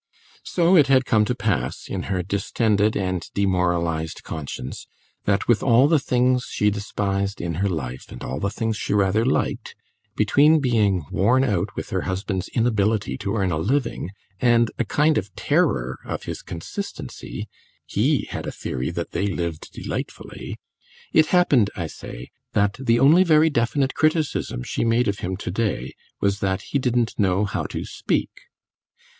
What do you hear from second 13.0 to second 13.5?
to